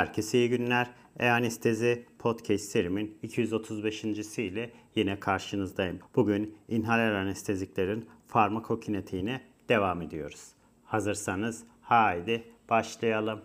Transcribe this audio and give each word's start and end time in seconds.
Herkese 0.00 0.38
iyi 0.38 0.48
günler. 0.48 0.90
E-Anestezi 1.18 2.06
Podcast 2.18 2.64
serimin 2.64 3.18
235. 3.22 4.04
ile 4.38 4.70
yine 4.94 5.20
karşınızdayım. 5.20 5.98
Bugün 6.16 6.54
inhaler 6.68 7.12
anesteziklerin 7.12 8.08
farmakokinetiğine 8.26 9.40
devam 9.68 10.02
ediyoruz. 10.02 10.48
Hazırsanız 10.84 11.64
haydi 11.82 12.44
başlayalım. 12.70 13.40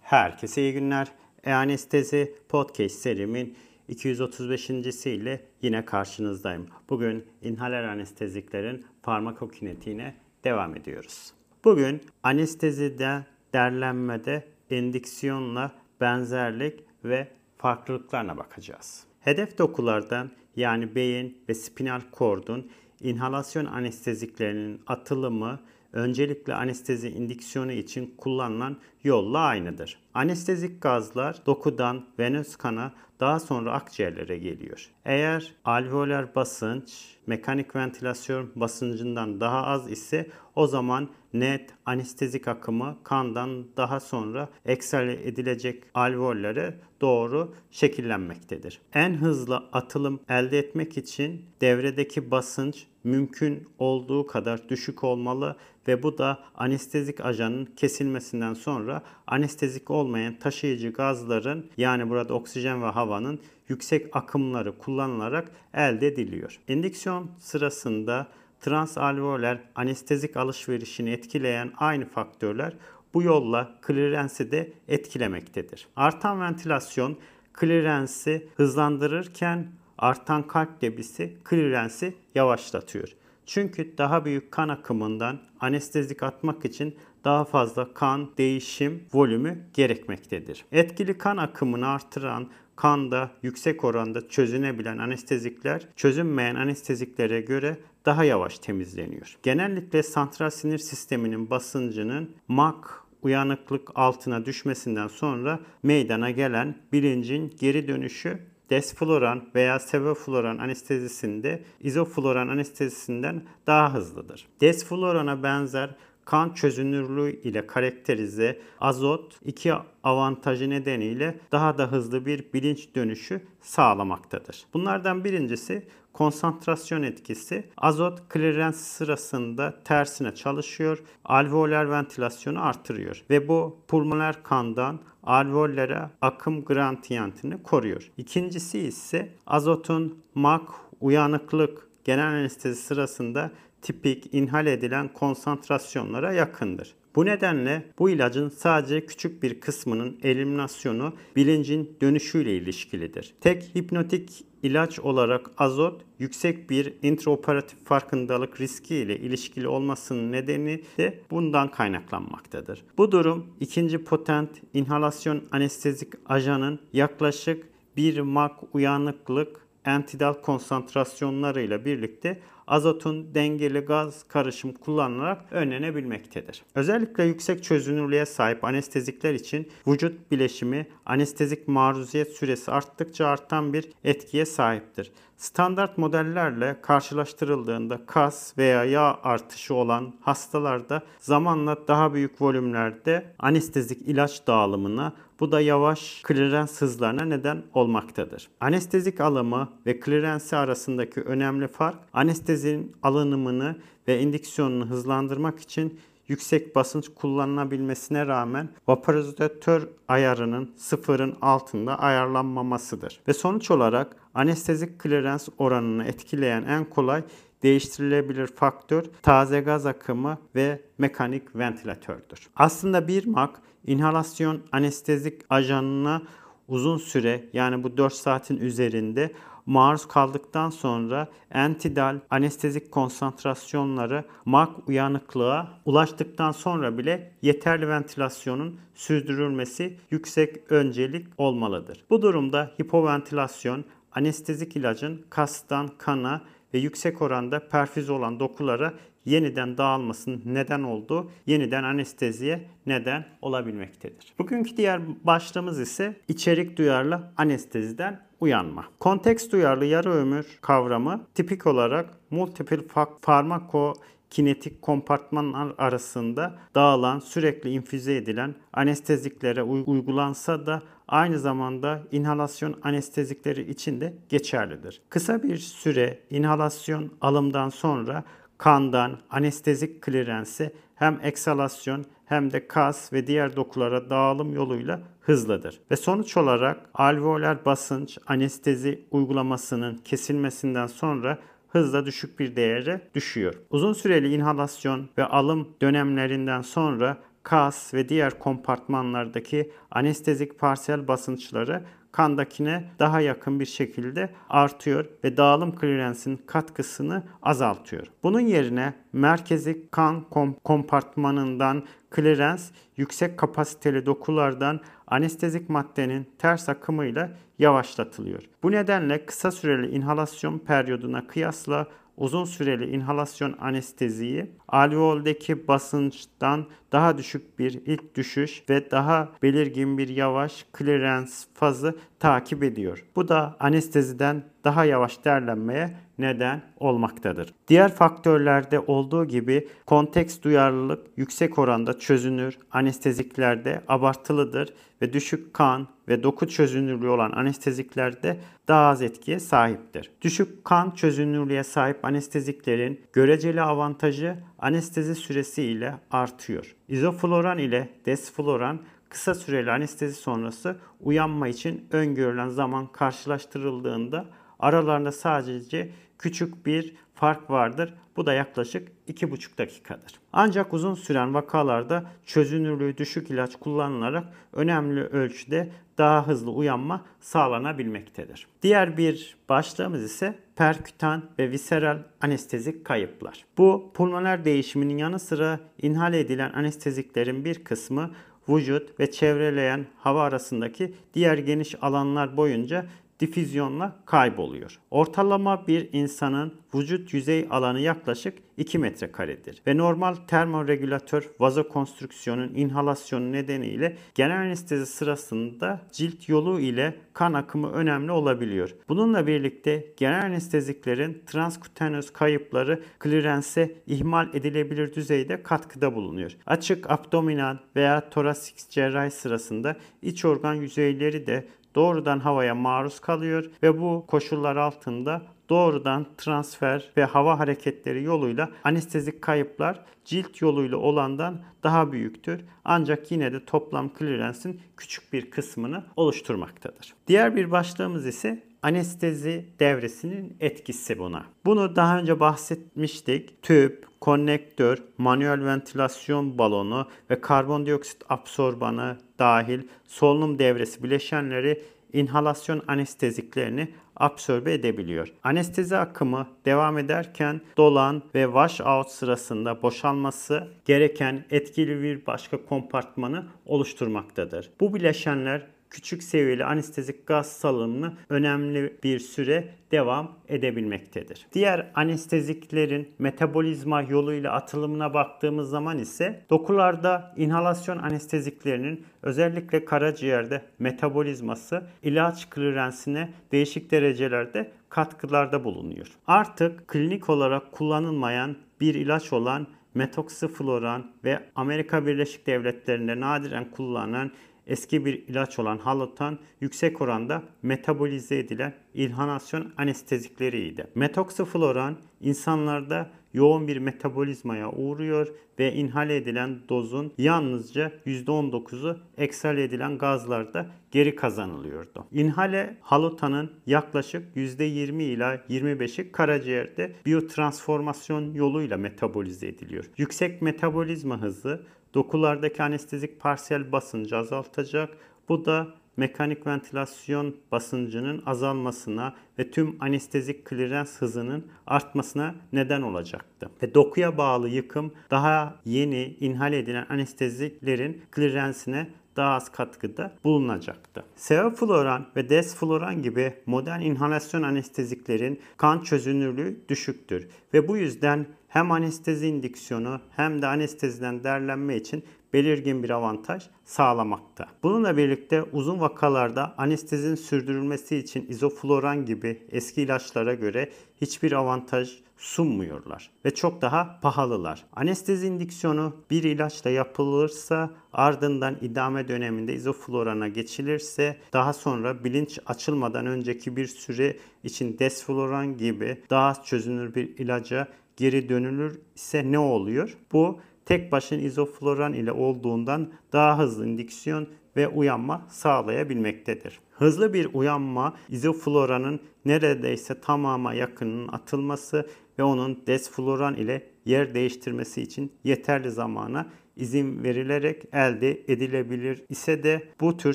Herkese 0.00 0.62
iyi 0.62 0.72
günler. 0.72 1.12
E-Anestezi 1.44 2.34
Podcast 2.48 2.94
serimin 2.94 3.56
235. 3.90 5.06
ile 5.06 5.40
yine 5.62 5.84
karşınızdayım. 5.84 6.66
Bugün 6.90 7.24
inhaler 7.42 7.84
anesteziklerin 7.84 8.84
farmakokinetiğine 9.02 10.14
devam 10.44 10.76
ediyoruz. 10.76 11.32
Bugün 11.64 12.00
anestezide, 12.22 13.26
derlenmede 13.54 14.44
endiksiyonla 14.70 15.72
benzerlik 16.00 16.80
ve 17.04 17.28
farklılıklarına 17.58 18.36
bakacağız. 18.36 19.04
Hedef 19.20 19.58
dokulardan 19.58 20.30
yani 20.56 20.94
beyin 20.94 21.38
ve 21.48 21.54
spinal 21.54 22.00
kordun 22.12 22.70
inhalasyon 23.00 23.64
anesteziklerinin 23.64 24.80
atılımı 24.86 25.60
öncelikle 25.92 26.54
anestezi 26.54 27.08
indiksiyonu 27.08 27.72
için 27.72 28.14
kullanılan 28.18 28.76
yolla 29.04 29.38
aynıdır. 29.38 29.98
Anestezik 30.14 30.82
gazlar 30.82 31.36
dokudan 31.46 32.06
venöz 32.18 32.56
kana 32.56 32.92
daha 33.20 33.40
sonra 33.40 33.72
akciğerlere 33.72 34.38
geliyor. 34.38 34.90
Eğer 35.04 35.54
alveolar 35.64 36.34
basınç 36.34 37.16
mekanik 37.26 37.76
ventilasyon 37.76 38.50
basıncından 38.56 39.40
daha 39.40 39.66
az 39.66 39.90
ise 39.90 40.30
o 40.56 40.66
zaman 40.66 41.08
net 41.32 41.74
anestezik 41.86 42.48
akımı 42.48 42.98
kandan 43.04 43.66
daha 43.76 44.00
sonra 44.00 44.48
eksale 44.64 45.28
edilecek 45.28 45.82
alveollere 45.94 46.74
doğru 47.00 47.54
şekillenmektedir. 47.70 48.80
En 48.94 49.14
hızlı 49.14 49.56
atılım 49.72 50.20
elde 50.28 50.58
etmek 50.58 50.98
için 50.98 51.44
devredeki 51.60 52.30
basınç 52.30 52.86
mümkün 53.04 53.68
olduğu 53.78 54.26
kadar 54.26 54.68
düşük 54.68 55.04
olmalı 55.04 55.56
ve 55.88 56.02
bu 56.02 56.18
da 56.18 56.38
anestezik 56.54 57.20
ajanın 57.20 57.64
kesilmesinden 57.64 58.54
sonra 58.54 58.89
anestezik 59.26 59.90
olmayan 59.90 60.34
taşıyıcı 60.34 60.92
gazların 60.92 61.70
yani 61.76 62.10
burada 62.10 62.34
oksijen 62.34 62.82
ve 62.82 62.86
havanın 62.86 63.40
yüksek 63.68 64.16
akımları 64.16 64.78
kullanılarak 64.78 65.50
elde 65.74 66.06
ediliyor. 66.06 66.60
Endüksiyon 66.68 67.30
sırasında 67.38 68.26
transalveoler 68.60 69.58
anestezik 69.74 70.36
alışverişini 70.36 71.10
etkileyen 71.10 71.72
aynı 71.76 72.04
faktörler 72.04 72.72
bu 73.14 73.22
yolla 73.22 73.70
klirensi 73.82 74.52
de 74.52 74.72
etkilemektedir. 74.88 75.86
Artan 75.96 76.40
ventilasyon 76.40 77.18
klirensi 77.52 78.48
hızlandırırken 78.56 79.68
artan 79.98 80.46
kalp 80.46 80.82
debisi 80.82 81.36
klirensi 81.44 82.14
yavaşlatıyor. 82.34 83.08
Çünkü 83.46 83.98
daha 83.98 84.24
büyük 84.24 84.52
kan 84.52 84.68
akımından 84.68 85.40
anestezik 85.60 86.22
atmak 86.22 86.64
için 86.64 86.96
daha 87.24 87.44
fazla 87.44 87.94
kan 87.94 88.30
değişim 88.38 89.04
volümü 89.12 89.58
gerekmektedir. 89.74 90.64
Etkili 90.72 91.18
kan 91.18 91.36
akımını 91.36 91.88
artıran 91.88 92.48
kanda 92.76 93.30
yüksek 93.42 93.84
oranda 93.84 94.28
çözünebilen 94.28 94.98
anestezikler 94.98 95.88
çözünmeyen 95.96 96.54
anesteziklere 96.54 97.40
göre 97.40 97.76
daha 98.06 98.24
yavaş 98.24 98.58
temizleniyor. 98.58 99.36
Genellikle 99.42 100.02
santral 100.02 100.50
sinir 100.50 100.78
sisteminin 100.78 101.50
basıncının 101.50 102.30
MAK 102.48 103.04
uyanıklık 103.22 103.90
altına 103.94 104.46
düşmesinden 104.46 105.08
sonra 105.08 105.60
meydana 105.82 106.30
gelen 106.30 106.74
bilincin 106.92 107.54
geri 107.60 107.88
dönüşü 107.88 108.38
desfloran 108.70 109.48
veya 109.54 109.78
sevofloran 109.78 110.58
anestezisinde 110.58 111.62
izofloran 111.80 112.48
anestezisinden 112.48 113.42
daha 113.66 113.94
hızlıdır. 113.94 114.46
Desflorana 114.60 115.42
benzer 115.42 115.96
kan 116.30 116.54
çözünürlüğü 116.54 117.30
ile 117.30 117.66
karakterize 117.66 118.60
azot 118.80 119.38
iki 119.44 119.72
avantajı 120.04 120.70
nedeniyle 120.70 121.40
daha 121.52 121.78
da 121.78 121.92
hızlı 121.92 122.26
bir 122.26 122.52
bilinç 122.54 122.94
dönüşü 122.94 123.40
sağlamaktadır. 123.60 124.64
Bunlardan 124.74 125.24
birincisi 125.24 125.86
konsantrasyon 126.12 127.02
etkisi. 127.02 127.64
Azot 127.76 128.28
klirens 128.28 128.76
sırasında 128.76 129.74
tersine 129.84 130.34
çalışıyor. 130.34 131.02
Alveoler 131.24 131.90
ventilasyonu 131.90 132.64
artırıyor 132.64 133.24
ve 133.30 133.48
bu 133.48 133.78
pulmoner 133.88 134.42
kandan 134.42 135.00
alveollere 135.22 136.10
akım 136.20 136.64
grantiyantını 136.64 137.62
koruyor. 137.62 138.10
İkincisi 138.16 138.78
ise 138.78 139.32
azotun 139.46 140.18
MAK 140.34 140.68
uyanıklık 141.00 141.90
genel 142.04 142.26
anestezi 142.26 142.82
sırasında 142.82 143.50
tipik 143.82 144.34
inhal 144.34 144.66
edilen 144.66 145.12
konsantrasyonlara 145.12 146.32
yakındır. 146.32 146.94
Bu 147.14 147.26
nedenle 147.26 147.84
bu 147.98 148.10
ilacın 148.10 148.48
sadece 148.48 149.06
küçük 149.06 149.42
bir 149.42 149.60
kısmının 149.60 150.18
eliminasyonu 150.22 151.12
bilincin 151.36 151.96
dönüşüyle 152.00 152.56
ilişkilidir. 152.56 153.34
Tek 153.40 153.74
hipnotik 153.74 154.44
ilaç 154.62 155.00
olarak 155.00 155.50
azot 155.58 156.02
yüksek 156.18 156.70
bir 156.70 156.94
intraoperatif 157.02 157.84
farkındalık 157.84 158.60
riski 158.60 158.96
ile 158.96 159.18
ilişkili 159.18 159.68
olmasının 159.68 160.32
nedeni 160.32 160.82
de 160.98 161.20
bundan 161.30 161.70
kaynaklanmaktadır. 161.70 162.84
Bu 162.98 163.12
durum 163.12 163.46
ikinci 163.60 164.04
potent 164.04 164.50
inhalasyon 164.74 165.42
anestezik 165.52 166.12
ajanın 166.26 166.80
yaklaşık 166.92 167.66
1 167.96 168.20
mak 168.20 168.74
uyanıklık 168.74 169.60
entidal 169.84 170.34
konsantrasyonlarıyla 170.34 171.84
birlikte 171.84 172.40
azotun 172.70 173.34
dengeli 173.34 173.80
gaz 173.80 174.24
karışım 174.28 174.72
kullanılarak 174.72 175.44
önlenebilmektedir. 175.50 176.62
Özellikle 176.74 177.24
yüksek 177.24 177.64
çözünürlüğe 177.64 178.26
sahip 178.26 178.64
anestezikler 178.64 179.34
için 179.34 179.68
vücut 179.86 180.30
bileşimi 180.30 180.86
anestezik 181.06 181.68
maruziyet 181.68 182.32
süresi 182.32 182.70
arttıkça 182.70 183.26
artan 183.26 183.72
bir 183.72 183.88
etkiye 184.04 184.46
sahiptir. 184.46 185.12
Standart 185.36 185.98
modellerle 185.98 186.76
karşılaştırıldığında 186.82 188.06
kas 188.06 188.58
veya 188.58 188.84
yağ 188.84 189.18
artışı 189.22 189.74
olan 189.74 190.14
hastalarda 190.20 191.02
zamanla 191.18 191.88
daha 191.88 192.14
büyük 192.14 192.42
volümlerde 192.42 193.34
anestezik 193.38 194.08
ilaç 194.08 194.46
dağılımına 194.46 195.12
bu 195.40 195.52
da 195.52 195.60
yavaş 195.60 196.20
klirens 196.22 196.80
hızlarına 196.80 197.24
neden 197.24 197.62
olmaktadır. 197.74 198.48
Anestezik 198.60 199.20
alımı 199.20 199.68
ve 199.86 200.00
klirensi 200.00 200.56
arasındaki 200.56 201.20
önemli 201.20 201.68
fark 201.68 201.98
anestezinin 202.12 202.96
alınımını 203.02 203.76
ve 204.08 204.20
indiksiyonunu 204.20 204.86
hızlandırmak 204.86 205.60
için 205.60 206.00
yüksek 206.28 206.76
basınç 206.76 207.08
kullanılabilmesine 207.14 208.26
rağmen 208.26 208.68
vaporizatör 208.88 209.88
ayarının 210.08 210.70
sıfırın 210.76 211.36
altında 211.42 211.98
ayarlanmamasıdır. 211.98 213.20
Ve 213.28 213.32
sonuç 213.32 213.70
olarak 213.70 214.16
anestezik 214.34 214.98
klirens 214.98 215.48
oranını 215.58 216.04
etkileyen 216.04 216.62
en 216.62 216.84
kolay 216.84 217.22
değiştirilebilir 217.62 218.46
faktör 218.46 219.04
taze 219.22 219.60
gaz 219.60 219.86
akımı 219.86 220.38
ve 220.54 220.80
mekanik 220.98 221.56
ventilatördür. 221.56 222.48
Aslında 222.56 223.08
bir 223.08 223.26
mak 223.26 223.60
inhalasyon 223.86 224.60
anestezik 224.72 225.42
ajanına 225.50 226.22
uzun 226.68 226.98
süre 226.98 227.44
yani 227.52 227.82
bu 227.82 227.96
4 227.96 228.12
saatin 228.12 228.56
üzerinde 228.56 229.32
maruz 229.66 230.08
kaldıktan 230.08 230.70
sonra 230.70 231.28
entidal 231.50 232.20
anestezik 232.30 232.90
konsantrasyonları 232.90 234.24
mak 234.44 234.88
uyanıklığa 234.88 235.68
ulaştıktan 235.84 236.52
sonra 236.52 236.98
bile 236.98 237.32
yeterli 237.42 237.88
ventilasyonun 237.88 238.80
sürdürülmesi 238.94 239.96
yüksek 240.10 240.72
öncelik 240.72 241.26
olmalıdır. 241.38 242.04
Bu 242.10 242.22
durumda 242.22 242.70
hipoventilasyon 242.82 243.84
anestezik 244.12 244.76
ilacın 244.76 245.24
kastan 245.30 245.88
kana 245.98 246.42
ve 246.74 246.78
yüksek 246.78 247.22
oranda 247.22 247.68
perfüz 247.68 248.10
olan 248.10 248.40
dokulara 248.40 248.94
yeniden 249.24 249.78
dağılmasının 249.78 250.42
neden 250.44 250.82
olduğu 250.82 251.30
yeniden 251.46 251.84
anesteziye 251.84 252.68
neden 252.86 253.26
olabilmektedir. 253.42 254.34
Bugünkü 254.38 254.76
diğer 254.76 255.00
başlığımız 255.24 255.80
ise 255.80 256.16
içerik 256.28 256.76
duyarlı 256.78 257.32
anesteziden 257.36 258.20
uyanma. 258.40 258.84
Konteks 259.00 259.50
duyarlı 259.50 259.84
yarı 259.84 260.10
ömür 260.10 260.46
kavramı 260.60 261.26
tipik 261.34 261.66
olarak 261.66 262.10
multiple 262.30 262.80
farmako 263.20 263.94
kinetik 264.30 264.82
kompartmanlar 264.82 265.72
arasında 265.78 266.58
dağılan, 266.74 267.18
sürekli 267.18 267.70
infüze 267.70 268.16
edilen 268.16 268.54
anesteziklere 268.72 269.62
uygulansa 269.62 270.66
da 270.66 270.82
aynı 271.10 271.38
zamanda 271.38 272.02
inhalasyon 272.12 272.74
anestezikleri 272.82 273.70
için 273.70 274.00
de 274.00 274.14
geçerlidir. 274.28 275.02
Kısa 275.08 275.42
bir 275.42 275.56
süre 275.56 276.18
inhalasyon 276.30 277.12
alımdan 277.20 277.68
sonra 277.68 278.24
kandan 278.58 279.18
anestezik 279.30 280.02
klirensi 280.02 280.72
hem 280.94 281.20
eksalasyon 281.22 282.04
hem 282.24 282.52
de 282.52 282.66
kas 282.68 283.12
ve 283.12 283.26
diğer 283.26 283.56
dokulara 283.56 284.10
dağılım 284.10 284.54
yoluyla 284.54 285.00
hızlıdır. 285.20 285.80
Ve 285.90 285.96
sonuç 285.96 286.36
olarak 286.36 286.80
alveoler 286.94 287.64
basınç 287.64 288.18
anestezi 288.26 289.04
uygulamasının 289.10 290.00
kesilmesinden 290.04 290.86
sonra 290.86 291.38
hızla 291.68 292.06
düşük 292.06 292.38
bir 292.38 292.56
değere 292.56 293.00
düşüyor. 293.14 293.54
Uzun 293.70 293.92
süreli 293.92 294.34
inhalasyon 294.34 295.08
ve 295.18 295.24
alım 295.24 295.68
dönemlerinden 295.82 296.62
sonra 296.62 297.16
kas 297.42 297.94
ve 297.94 298.08
diğer 298.08 298.38
kompartmanlardaki 298.38 299.70
anestezik 299.90 300.58
parsiyel 300.58 301.08
basınçları 301.08 301.82
kandakine 302.12 302.84
daha 302.98 303.20
yakın 303.20 303.60
bir 303.60 303.66
şekilde 303.66 304.30
artıyor 304.48 305.06
ve 305.24 305.36
dağılım 305.36 305.76
klirensin 305.76 306.40
katkısını 306.46 307.22
azaltıyor. 307.42 308.06
Bunun 308.22 308.40
yerine 308.40 308.94
merkezi 309.12 309.90
kan 309.90 310.24
kom 310.30 310.54
kompartmanından 310.64 311.84
klirens 312.10 312.70
yüksek 312.96 313.38
kapasiteli 313.38 314.06
dokulardan 314.06 314.80
anestezik 315.06 315.68
maddenin 315.70 316.26
ters 316.38 316.68
akımıyla 316.68 317.30
yavaşlatılıyor. 317.58 318.42
Bu 318.62 318.70
nedenle 318.70 319.26
kısa 319.26 319.50
süreli 319.50 319.90
inhalasyon 319.90 320.58
periyoduna 320.58 321.26
kıyasla 321.26 321.86
uzun 322.16 322.44
süreli 322.44 322.90
inhalasyon 322.90 323.56
anesteziyi 323.60 324.50
alveoldeki 324.72 325.68
basınçtan 325.68 326.66
daha 326.92 327.18
düşük 327.18 327.58
bir 327.58 327.72
ilk 327.86 328.14
düşüş 328.14 328.62
ve 328.70 328.90
daha 328.90 329.28
belirgin 329.42 329.98
bir 329.98 330.08
yavaş 330.08 330.66
clearance 330.78 331.32
fazı 331.54 331.96
takip 332.18 332.62
ediyor. 332.62 333.04
Bu 333.16 333.28
da 333.28 333.56
anesteziden 333.60 334.42
daha 334.64 334.84
yavaş 334.84 335.24
derlenmeye 335.24 335.96
neden 336.18 336.62
olmaktadır. 336.76 337.54
Diğer 337.68 337.94
faktörlerde 337.94 338.80
olduğu 338.80 339.24
gibi 339.24 339.68
konteks 339.86 340.42
duyarlılık 340.42 341.06
yüksek 341.16 341.58
oranda 341.58 341.98
çözünür, 341.98 342.58
anesteziklerde 342.70 343.82
abartılıdır 343.88 344.74
ve 345.02 345.12
düşük 345.12 345.54
kan 345.54 345.88
ve 346.08 346.22
doku 346.22 346.48
çözünürlüğü 346.48 347.08
olan 347.08 347.32
anesteziklerde 347.32 348.40
daha 348.68 348.88
az 348.88 349.02
etkiye 349.02 349.40
sahiptir. 349.40 350.10
Düşük 350.22 350.64
kan 350.64 350.90
çözünürlüğe 350.90 351.64
sahip 351.64 352.04
anesteziklerin 352.04 353.00
göreceli 353.12 353.62
avantajı 353.62 354.36
anestezi 354.60 355.14
süresi 355.14 355.62
ile 355.62 355.94
artıyor. 356.10 356.76
İzofloran 356.88 357.58
ile 357.58 357.88
desfloran 358.06 358.80
kısa 359.08 359.34
süreli 359.34 359.70
anestezi 359.70 360.14
sonrası 360.14 360.76
uyanma 361.00 361.48
için 361.48 361.86
öngörülen 361.90 362.48
zaman 362.48 362.86
karşılaştırıldığında 362.92 364.26
aralarında 364.58 365.12
sadece 365.12 365.92
küçük 366.18 366.66
bir 366.66 366.94
fark 367.14 367.50
vardır. 367.50 367.94
Bu 368.20 368.26
da 368.26 368.32
yaklaşık 368.32 368.88
2,5 369.08 369.58
dakikadır. 369.58 370.20
Ancak 370.32 370.74
uzun 370.74 370.94
süren 370.94 371.34
vakalarda 371.34 372.04
çözünürlüğü 372.26 372.96
düşük 372.96 373.30
ilaç 373.30 373.56
kullanılarak 373.56 374.24
önemli 374.52 375.00
ölçüde 375.00 375.68
daha 375.98 376.26
hızlı 376.28 376.50
uyanma 376.50 377.04
sağlanabilmektedir. 377.20 378.46
Diğer 378.62 378.96
bir 378.96 379.36
başlığımız 379.48 380.02
ise 380.02 380.38
perkütan 380.56 381.22
ve 381.38 381.50
viseral 381.50 381.98
anestezik 382.20 382.84
kayıplar. 382.84 383.44
Bu 383.58 383.90
pulmoner 383.94 384.44
değişiminin 384.44 384.98
yanı 384.98 385.18
sıra 385.18 385.60
inhale 385.82 386.20
edilen 386.20 386.52
anesteziklerin 386.52 387.44
bir 387.44 387.64
kısmı 387.64 388.10
vücut 388.48 389.00
ve 389.00 389.10
çevreleyen 389.10 389.86
hava 389.98 390.22
arasındaki 390.22 390.94
diğer 391.14 391.38
geniş 391.38 391.74
alanlar 391.82 392.36
boyunca 392.36 392.86
difüzyonla 393.20 393.96
kayboluyor. 394.06 394.78
Ortalama 394.90 395.66
bir 395.66 395.88
insanın 395.92 396.54
vücut 396.74 397.14
yüzey 397.14 397.46
alanı 397.50 397.80
yaklaşık 397.80 398.38
2 398.56 398.78
metrekaredir 398.78 399.62
ve 399.66 399.76
normal 399.76 400.14
termoregülatör 400.14 401.30
vazokonstrüksiyonun 401.40 402.54
inhalasyonu 402.54 403.32
nedeniyle 403.32 403.96
genel 404.14 404.40
anestezi 404.40 404.86
sırasında 404.86 405.80
cilt 405.92 406.28
yolu 406.28 406.60
ile 406.60 406.96
kan 407.12 407.32
akımı 407.32 407.72
önemli 407.72 408.12
olabiliyor. 408.12 408.74
Bununla 408.88 409.26
birlikte 409.26 409.86
genel 409.96 410.24
anesteziklerin 410.24 411.22
transkutaneous 411.26 412.10
kayıpları 412.10 412.82
klirense 412.98 413.74
ihmal 413.86 414.34
edilebilir 414.34 414.94
düzeyde 414.94 415.42
katkıda 415.42 415.94
bulunuyor. 415.94 416.36
Açık 416.46 416.90
abdominal 416.90 417.56
veya 417.76 418.10
torasik 418.10 418.70
cerrahi 418.70 419.10
sırasında 419.10 419.76
iç 420.02 420.24
organ 420.24 420.54
yüzeyleri 420.54 421.26
de 421.26 421.46
doğrudan 421.74 422.20
havaya 422.20 422.54
maruz 422.54 423.00
kalıyor 423.00 423.50
ve 423.62 423.80
bu 423.80 424.04
koşullar 424.06 424.56
altında 424.56 425.22
doğrudan 425.48 426.06
transfer 426.18 426.90
ve 426.96 427.04
hava 427.04 427.38
hareketleri 427.38 428.02
yoluyla 428.02 428.50
anestezik 428.64 429.22
kayıplar 429.22 429.80
cilt 430.04 430.40
yoluyla 430.40 430.76
olandan 430.76 431.40
daha 431.62 431.92
büyüktür. 431.92 432.44
Ancak 432.64 433.10
yine 433.10 433.32
de 433.32 433.44
toplam 433.44 433.88
klirensin 433.94 434.60
küçük 434.76 435.12
bir 435.12 435.30
kısmını 435.30 435.84
oluşturmaktadır. 435.96 436.94
Diğer 437.06 437.36
bir 437.36 437.50
başlığımız 437.50 438.06
ise 438.06 438.49
anestezi 438.62 439.44
devresinin 439.60 440.36
etkisi 440.40 440.98
buna. 440.98 441.24
Bunu 441.44 441.76
daha 441.76 441.98
önce 441.98 442.20
bahsetmiştik. 442.20 443.42
Tüp, 443.42 443.86
konnektör, 444.00 444.78
manuel 444.98 445.44
ventilasyon 445.44 446.38
balonu 446.38 446.88
ve 447.10 447.20
karbondioksit 447.20 448.02
absorbanı 448.08 448.98
dahil 449.18 449.60
solunum 449.86 450.38
devresi 450.38 450.82
bileşenleri 450.82 451.62
inhalasyon 451.92 452.62
anesteziklerini 452.68 453.68
absorbe 453.96 454.52
edebiliyor. 454.54 455.12
Anestezi 455.24 455.76
akımı 455.76 456.26
devam 456.44 456.78
ederken 456.78 457.40
dolan 457.56 458.02
ve 458.14 458.24
wash 458.24 458.60
out 458.60 458.88
sırasında 458.88 459.62
boşalması 459.62 460.48
gereken 460.64 461.24
etkili 461.30 461.82
bir 461.82 462.06
başka 462.06 462.44
kompartmanı 462.44 463.26
oluşturmaktadır. 463.46 464.50
Bu 464.60 464.74
bileşenler 464.74 465.46
küçük 465.70 466.02
seviyeli 466.02 466.44
anestezik 466.44 467.06
gaz 467.06 467.32
salınımını 467.32 467.92
önemli 468.08 468.76
bir 468.84 468.98
süre 468.98 469.48
devam 469.70 470.12
edebilmektedir. 470.28 471.26
Diğer 471.32 471.70
anesteziklerin 471.74 472.88
metabolizma 472.98 473.82
yoluyla 473.82 474.32
atılımına 474.32 474.94
baktığımız 474.94 475.50
zaman 475.50 475.78
ise 475.78 476.24
dokularda 476.30 477.14
inhalasyon 477.16 477.78
anesteziklerinin 477.78 478.84
özellikle 479.02 479.64
karaciğerde 479.64 480.42
metabolizması 480.58 481.62
ilaç 481.82 482.30
klirensine 482.30 483.12
değişik 483.32 483.70
derecelerde 483.70 484.50
katkılarda 484.68 485.44
bulunuyor. 485.44 485.86
Artık 486.06 486.68
klinik 486.68 487.08
olarak 487.08 487.52
kullanılmayan 487.52 488.36
bir 488.60 488.74
ilaç 488.74 489.12
olan 489.12 489.46
metoksifloran 489.74 490.92
ve 491.04 491.20
Amerika 491.34 491.86
Birleşik 491.86 492.26
Devletleri'nde 492.26 493.00
nadiren 493.00 493.50
kullanılan 493.50 494.10
eski 494.50 494.84
bir 494.84 495.08
ilaç 495.08 495.38
olan 495.38 495.58
halotan 495.58 496.18
yüksek 496.40 496.80
oranda 496.80 497.22
metabolize 497.42 498.18
edilen 498.18 498.54
inhalasyon 498.74 499.52
anestezikleriydi. 499.56 500.66
Metoksifloran 500.74 501.76
insanlarda 502.00 502.90
yoğun 503.12 503.48
bir 503.48 503.56
metabolizmaya 503.56 504.52
uğruyor 504.52 505.08
ve 505.38 505.54
inhale 505.54 505.96
edilen 505.96 506.40
dozun 506.48 506.92
yalnızca 506.98 507.72
%19'u 507.86 508.78
eksale 508.98 509.44
edilen 509.44 509.78
gazlarda 509.78 510.46
geri 510.70 510.96
kazanılıyordu. 510.96 511.86
İnhale 511.92 512.56
halotanın 512.60 513.30
yaklaşık 513.46 514.16
%20 514.16 514.82
ila 514.82 515.14
25'i 515.14 515.92
karaciğerde 515.92 516.72
biyotransformasyon 516.86 518.14
yoluyla 518.14 518.56
metabolize 518.56 519.26
ediliyor. 519.26 519.70
Yüksek 519.76 520.22
metabolizma 520.22 521.02
hızı 521.02 521.42
dokulardaki 521.74 522.42
anestezik 522.42 523.00
parsiyel 523.00 523.52
basıncı 523.52 523.96
azaltacak. 523.96 524.76
Bu 525.08 525.24
da 525.24 525.59
mekanik 525.80 526.26
ventilasyon 526.26 527.16
basıncının 527.32 528.02
azalmasına 528.06 528.94
ve 529.18 529.30
tüm 529.30 529.56
anestezik 529.60 530.24
klirens 530.24 530.80
hızının 530.80 531.26
artmasına 531.46 532.14
neden 532.32 532.62
olacaktı. 532.62 533.30
Ve 533.42 533.54
dokuya 533.54 533.98
bağlı 533.98 534.28
yıkım 534.28 534.72
daha 534.90 535.36
yeni 535.44 535.96
inhal 536.00 536.32
edilen 536.32 536.66
anesteziklerin 536.68 537.82
klirensine 537.90 538.70
daha 538.96 539.14
az 539.14 539.32
katkıda 539.32 539.92
bulunacaktı. 540.04 540.84
Sevofloran 540.96 541.86
ve 541.96 542.08
desfloran 542.08 542.82
gibi 542.82 543.14
modern 543.26 543.60
inhalasyon 543.60 544.22
anesteziklerin 544.22 545.20
kan 545.36 545.62
çözünürlüğü 545.62 546.40
düşüktür 546.48 547.08
ve 547.34 547.48
bu 547.48 547.56
yüzden 547.56 548.06
hem 548.30 548.52
anestezi 548.52 549.06
indüksiyonu 549.06 549.80
hem 549.96 550.22
de 550.22 550.26
anesteziden 550.26 551.04
derlenme 551.04 551.56
için 551.56 551.84
belirgin 552.12 552.62
bir 552.62 552.70
avantaj 552.70 553.22
sağlamakta. 553.44 554.26
Bununla 554.42 554.76
birlikte 554.76 555.22
uzun 555.22 555.60
vakalarda 555.60 556.34
anestezinin 556.38 556.94
sürdürülmesi 556.94 557.76
için 557.76 558.06
izofloran 558.08 558.86
gibi 558.86 559.22
eski 559.30 559.62
ilaçlara 559.62 560.14
göre 560.14 560.50
hiçbir 560.80 561.12
avantaj 561.12 561.78
sunmuyorlar 561.96 562.90
ve 563.04 563.14
çok 563.14 563.42
daha 563.42 563.80
pahalılar. 563.82 564.44
Anestezi 564.52 565.06
indüksiyonu 565.06 565.76
bir 565.90 566.02
ilaçla 566.02 566.50
yapılırsa 566.50 567.50
ardından 567.72 568.36
idame 568.40 568.88
döneminde 568.88 569.34
izoflorana 569.34 570.08
geçilirse 570.08 570.96
daha 571.12 571.32
sonra 571.32 571.84
bilinç 571.84 572.18
açılmadan 572.26 572.86
önceki 572.86 573.36
bir 573.36 573.46
süre 573.46 573.96
için 574.24 574.58
desfloran 574.58 575.36
gibi 575.36 575.82
daha 575.90 576.22
çözünür 576.22 576.74
bir 576.74 576.98
ilaca 576.98 577.48
geri 577.80 578.08
dönülür 578.08 578.60
ise 578.74 579.12
ne 579.12 579.18
oluyor? 579.18 579.78
Bu 579.92 580.20
tek 580.44 580.72
başına 580.72 581.00
izofloran 581.00 581.72
ile 581.72 581.92
olduğundan 581.92 582.72
daha 582.92 583.18
hızlı 583.18 583.46
indüksiyon 583.46 584.06
ve 584.36 584.48
uyanma 584.48 585.06
sağlayabilmektedir. 585.08 586.40
Hızlı 586.50 586.94
bir 586.94 587.08
uyanma 587.12 587.76
izofloranın 587.88 588.80
neredeyse 589.04 589.80
tamama 589.80 590.34
yakınının 590.34 590.88
atılması 590.88 591.66
ve 592.00 592.04
onun 592.04 592.42
desfloran 592.46 593.14
ile 593.14 593.42
yer 593.64 593.94
değiştirmesi 593.94 594.62
için 594.62 594.92
yeterli 595.04 595.50
zamana 595.50 596.06
izin 596.36 596.84
verilerek 596.84 597.42
elde 597.52 597.90
edilebilir 598.08 598.82
ise 598.88 599.22
de 599.22 599.42
bu 599.60 599.76
tür 599.76 599.94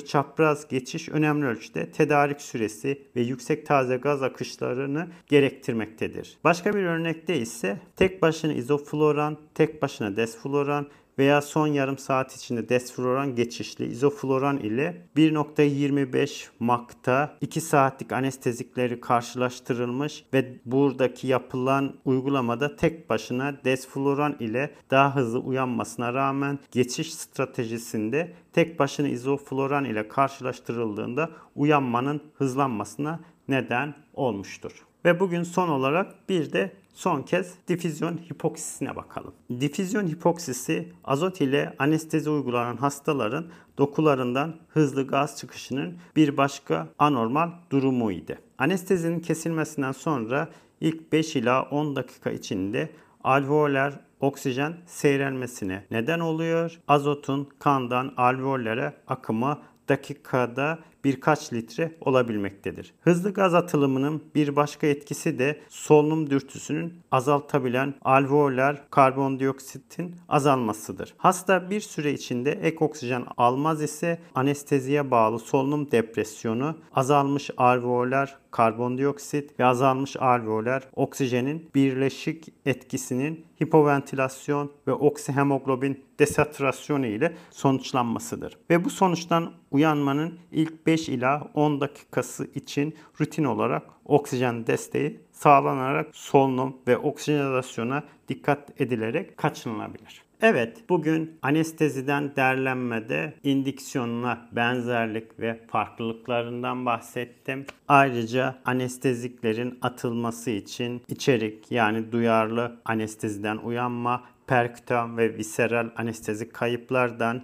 çapraz 0.00 0.68
geçiş 0.68 1.08
önemli 1.08 1.46
ölçüde 1.46 1.90
tedarik 1.90 2.40
süresi 2.40 3.02
ve 3.16 3.20
yüksek 3.20 3.66
taze 3.66 3.96
gaz 3.96 4.22
akışlarını 4.22 5.08
gerektirmektedir. 5.26 6.38
Başka 6.44 6.74
bir 6.74 6.82
örnekte 6.82 7.38
ise 7.38 7.80
tek 7.96 8.22
başına 8.22 8.52
izofloran, 8.52 9.38
tek 9.54 9.82
başına 9.82 10.16
desfloran 10.16 10.86
veya 11.18 11.42
son 11.42 11.66
yarım 11.66 11.98
saat 11.98 12.36
içinde 12.36 12.68
desfloran 12.68 13.34
geçişli 13.34 13.86
izofloran 13.86 14.56
ile 14.56 15.06
1.25 15.16 16.46
makta 16.60 17.36
2 17.40 17.60
saatlik 17.60 18.12
anestezikleri 18.12 19.00
karşılaştırılmış 19.00 20.24
ve 20.34 20.58
buradaki 20.64 21.26
yapılan 21.26 21.94
uygulamada 22.04 22.76
tek 22.76 23.10
başına 23.10 23.64
desfloran 23.64 24.36
ile 24.40 24.74
daha 24.90 25.16
hızlı 25.16 25.38
uyanmasına 25.38 26.14
rağmen 26.14 26.58
geçiş 26.70 27.14
stratejisinde 27.14 28.32
tek 28.52 28.78
başına 28.78 29.08
izofloran 29.08 29.84
ile 29.84 30.08
karşılaştırıldığında 30.08 31.30
uyanmanın 31.54 32.20
hızlanmasına 32.34 33.20
neden 33.48 33.94
olmuştur. 34.14 34.86
Ve 35.04 35.20
bugün 35.20 35.42
son 35.42 35.68
olarak 35.68 36.28
bir 36.28 36.52
de 36.52 36.72
son 36.96 37.22
kez 37.22 37.54
difüzyon 37.68 38.18
hipoksisine 38.30 38.96
bakalım. 38.96 39.34
Difüzyon 39.60 40.06
hipoksisi 40.06 40.92
azot 41.04 41.40
ile 41.40 41.74
anestezi 41.78 42.30
uygulanan 42.30 42.76
hastaların 42.76 43.46
dokularından 43.78 44.56
hızlı 44.68 45.06
gaz 45.06 45.38
çıkışının 45.38 45.98
bir 46.16 46.36
başka 46.36 46.88
anormal 46.98 47.50
durumuydu. 47.70 48.32
Anestezinin 48.58 49.20
kesilmesinden 49.20 49.92
sonra 49.92 50.48
ilk 50.80 51.12
5 51.12 51.36
ila 51.36 51.62
10 51.62 51.96
dakika 51.96 52.30
içinde 52.30 52.90
alveoler 53.24 54.00
oksijen 54.20 54.76
seyrelmesine 54.86 55.84
neden 55.90 56.20
oluyor. 56.20 56.80
Azotun 56.88 57.48
kandan 57.58 58.14
alveollere 58.16 58.92
akımı 59.06 59.58
dakikada 59.88 60.78
birkaç 61.06 61.52
litre 61.52 61.92
olabilmektedir. 62.00 62.94
Hızlı 63.00 63.32
gaz 63.32 63.54
atılımının 63.54 64.22
bir 64.34 64.56
başka 64.56 64.86
etkisi 64.86 65.38
de 65.38 65.60
solunum 65.68 66.30
dürtüsünün 66.30 66.92
azaltabilen 67.10 67.94
alveoler 68.02 68.82
karbondioksitin 68.90 70.16
azalmasıdır. 70.28 71.14
Hasta 71.16 71.70
bir 71.70 71.80
süre 71.80 72.12
içinde 72.12 72.52
ek 72.52 72.76
oksijen 72.80 73.24
almaz 73.36 73.82
ise 73.82 74.18
anesteziye 74.34 75.10
bağlı 75.10 75.38
solunum 75.38 75.90
depresyonu, 75.90 76.74
azalmış 76.94 77.50
alveoler 77.56 78.36
karbondioksit 78.56 79.60
ve 79.60 79.64
azalmış 79.64 80.16
alveoler 80.16 80.82
oksijenin 80.92 81.70
birleşik 81.74 82.48
etkisinin 82.66 83.44
hipoventilasyon 83.62 84.72
ve 84.86 84.92
oksihemoglobin 84.92 86.04
desatürasyonu 86.18 87.06
ile 87.06 87.36
sonuçlanmasıdır. 87.50 88.58
Ve 88.70 88.84
bu 88.84 88.90
sonuçtan 88.90 89.52
uyanmanın 89.70 90.38
ilk 90.52 90.86
5 90.86 90.95
ila 91.08 91.50
10 91.54 91.80
dakikası 91.80 92.46
için 92.54 92.94
rutin 93.20 93.44
olarak 93.44 93.82
oksijen 94.04 94.66
desteği 94.66 95.20
sağlanarak 95.32 96.16
solunum 96.16 96.76
ve 96.86 96.96
oksijenizasyona 96.96 98.02
dikkat 98.28 98.80
edilerek 98.80 99.36
kaçınılabilir. 99.36 100.26
Evet, 100.40 100.78
bugün 100.88 101.38
anesteziden 101.42 102.36
derlenmede 102.36 103.34
indiksiyonuna 103.42 104.48
benzerlik 104.52 105.40
ve 105.40 105.60
farklılıklarından 105.68 106.86
bahsettim. 106.86 107.66
Ayrıca 107.88 108.58
anesteziklerin 108.64 109.78
atılması 109.82 110.50
için 110.50 111.02
içerik 111.08 111.72
yani 111.72 112.12
duyarlı 112.12 112.76
anesteziden 112.84 113.56
uyanma, 113.56 114.24
perkütan 114.46 115.18
ve 115.18 115.36
viseral 115.36 115.90
anestezik 115.96 116.54
kayıplardan 116.54 117.42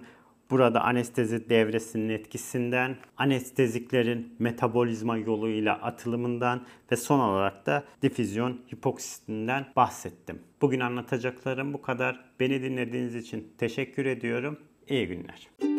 Burada 0.53 0.81
anestezi 0.81 1.49
devresinin 1.49 2.09
etkisinden, 2.09 2.95
anesteziklerin 3.17 4.35
metabolizma 4.39 5.17
yoluyla 5.17 5.73
atılımından 5.73 6.65
ve 6.91 6.95
son 6.95 7.19
olarak 7.19 7.65
da 7.65 7.83
difüzyon 8.01 8.59
hipoksisinden 8.73 9.65
bahsettim. 9.75 10.39
Bugün 10.61 10.79
anlatacaklarım 10.79 11.73
bu 11.73 11.81
kadar. 11.81 12.19
Beni 12.39 12.61
dinlediğiniz 12.61 13.15
için 13.15 13.47
teşekkür 13.57 14.05
ediyorum. 14.05 14.57
İyi 14.89 15.07
günler. 15.07 15.72